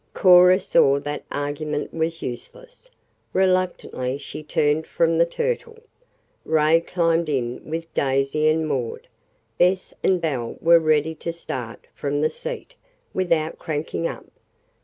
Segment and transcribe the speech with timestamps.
[0.15, 2.89] Cora saw that argument was useless.
[3.33, 5.77] Reluctantly she turned from the Turtle.
[6.43, 9.07] Ray climbed in with Daisy and Maud.
[9.59, 12.73] Bess and Belle were ready to start "from the seat,"
[13.13, 14.25] without cranking up.